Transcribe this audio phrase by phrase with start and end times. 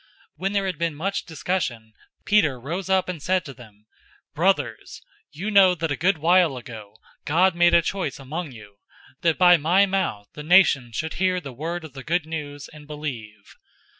[0.01, 0.07] 015:007
[0.37, 1.93] When there had been much discussion,
[2.25, 3.85] Peter rose up and said to them,
[4.33, 8.77] "Brothers, you know that a good while ago God made a choice among you,
[9.21, 12.87] that by my mouth the nations should hear the word of the Good News, and
[12.87, 13.55] believe.